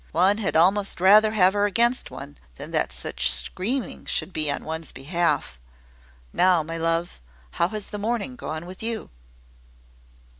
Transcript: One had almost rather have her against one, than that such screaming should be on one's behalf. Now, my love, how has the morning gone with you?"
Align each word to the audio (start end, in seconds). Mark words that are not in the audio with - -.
One 0.13 0.39
had 0.39 0.55
almost 0.55 0.99
rather 0.99 1.33
have 1.33 1.53
her 1.53 1.67
against 1.67 2.09
one, 2.09 2.39
than 2.55 2.71
that 2.71 2.91
such 2.91 3.29
screaming 3.31 4.05
should 4.07 4.33
be 4.33 4.49
on 4.49 4.63
one's 4.63 4.91
behalf. 4.91 5.59
Now, 6.33 6.63
my 6.63 6.75
love, 6.77 7.21
how 7.51 7.67
has 7.67 7.85
the 7.85 7.99
morning 7.99 8.35
gone 8.35 8.65
with 8.65 8.81
you?" 8.81 9.11